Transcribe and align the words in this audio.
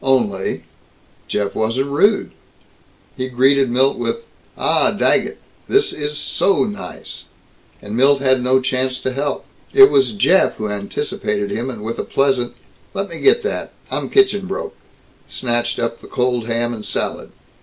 Only 0.03 0.63
Jeff 1.27 1.53
wasn't 1.53 1.91
rude. 1.91 2.31
He 3.15 3.29
greeted 3.29 3.69
Milt 3.69 3.99
with, 3.99 4.23
"Ah, 4.57 4.89
Daggett! 4.89 5.37
This 5.69 5.93
is 5.93 6.17
so 6.17 6.63
nice!" 6.63 7.25
And 7.83 7.95
Milt 7.95 8.19
had 8.19 8.41
no 8.41 8.59
chance 8.61 8.99
to 9.01 9.13
help. 9.13 9.45
It 9.75 9.91
was 9.91 10.13
Jeff 10.13 10.55
who 10.55 10.69
anticipated 10.69 11.51
him 11.51 11.69
and 11.69 11.83
with 11.83 11.99
a 11.99 12.03
pleasant, 12.03 12.55
"Let 12.95 13.09
me 13.09 13.19
get 13.19 13.43
that 13.43 13.73
I'm 13.91 14.09
kitchen 14.09 14.47
broke," 14.47 14.73
snatched 15.27 15.77
up 15.77 16.01
the 16.01 16.07
cold 16.07 16.47
ham 16.47 16.73
and 16.73 16.83
salad. 16.83 17.31